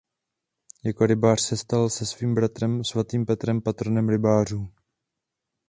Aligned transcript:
Jako 0.85 1.05
rybář 1.05 1.41
se 1.41 1.57
stal 1.57 1.89
se 1.89 2.05
svým 2.05 2.35
bratrem 2.35 2.83
svatým 2.83 3.25
Petrem 3.25 3.61
patronem 3.61 4.09
rybářů. 4.09 4.71